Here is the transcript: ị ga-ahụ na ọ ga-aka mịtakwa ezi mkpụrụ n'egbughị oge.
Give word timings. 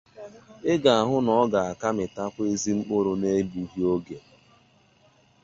ị 0.71 0.73
ga-ahụ 0.83 1.15
na 1.25 1.31
ọ 1.41 1.43
ga-aka 1.53 1.87
mịtakwa 1.97 2.41
ezi 2.51 2.71
mkpụrụ 2.79 3.13
n'egbughị 3.17 3.79
oge. 3.93 4.17